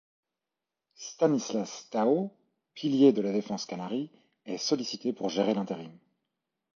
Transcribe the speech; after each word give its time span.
Stanislas 1.07 1.73
Staho, 1.81 2.23
pilier 2.73 3.11
de 3.13 3.21
la 3.21 3.31
défense 3.31 3.67
canaris, 3.67 4.09
est 4.47 4.57
sollicité 4.57 5.13
pour 5.13 5.29
gérer 5.29 5.53
l'intérim. 5.53 5.95